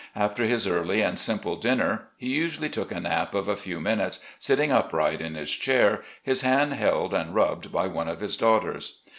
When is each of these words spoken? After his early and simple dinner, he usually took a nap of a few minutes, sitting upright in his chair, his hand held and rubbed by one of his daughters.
After 0.15 0.45
his 0.45 0.65
early 0.65 1.01
and 1.03 1.15
simple 1.15 1.55
dinner, 1.57 2.07
he 2.17 2.27
usually 2.29 2.69
took 2.69 2.91
a 2.91 2.99
nap 2.99 3.35
of 3.35 3.47
a 3.47 3.55
few 3.55 3.79
minutes, 3.79 4.17
sitting 4.39 4.71
upright 4.71 5.21
in 5.21 5.35
his 5.35 5.51
chair, 5.51 6.01
his 6.23 6.41
hand 6.41 6.73
held 6.73 7.13
and 7.13 7.35
rubbed 7.35 7.71
by 7.71 7.85
one 7.85 8.07
of 8.07 8.19
his 8.19 8.35
daughters. 8.35 9.01